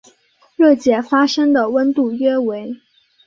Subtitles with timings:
[0.55, 2.73] 热解发生的温度约为。